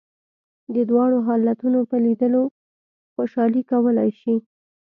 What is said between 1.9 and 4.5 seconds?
لیدلو خوشالي کولای شې.